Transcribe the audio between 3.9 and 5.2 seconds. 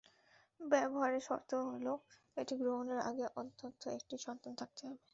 একটি সন্তান থাকতে হবে।